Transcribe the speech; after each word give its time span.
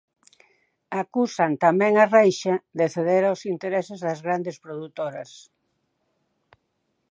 Acusan 1.01 1.51
tamén 1.65 1.93
a 2.03 2.05
Reixa 2.17 2.55
de 2.79 2.85
ceder 2.95 3.23
aos 3.25 3.41
intereses 3.53 3.99
das 4.07 4.19
grandes 4.25 4.57
produtoras. 4.65 5.31